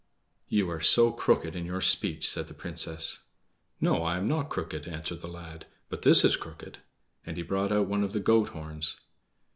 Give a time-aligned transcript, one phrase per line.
[0.47, 3.19] "You are so crooked in your speech," said the Princess.
[3.79, 6.79] "No, I am not crooked," answered the lad; "but this is crooked";
[7.23, 8.97] and he brought out one of the goat horns.